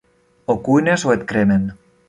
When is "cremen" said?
1.33-1.71